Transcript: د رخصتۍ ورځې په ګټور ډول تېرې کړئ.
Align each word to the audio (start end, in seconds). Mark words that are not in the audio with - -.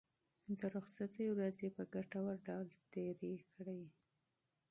د 0.59 0.61
رخصتۍ 0.75 1.25
ورځې 1.31 1.67
په 1.75 1.83
ګټور 1.93 2.33
ډول 2.47 2.67
تېرې 2.93 3.33
کړئ. 3.53 3.83